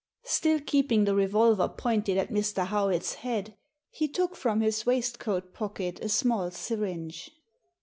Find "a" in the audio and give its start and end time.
5.99-6.09